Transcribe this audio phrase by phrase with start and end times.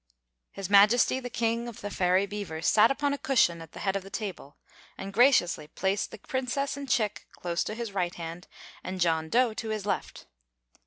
[0.51, 3.95] His Majesty the King of the Fairy Beavers sat upon a cushion at the head
[3.95, 4.57] of the table
[4.97, 8.47] and graciously placed the Princess and Chick close to his right hand
[8.83, 10.25] and John Dough at his left.